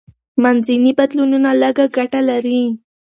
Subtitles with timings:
[0.43, 2.61] منځني بدلونونه لږه ګټه لري.